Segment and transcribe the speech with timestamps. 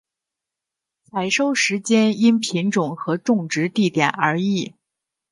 [1.03, 4.73] 采收时间因品种和种植地点而异。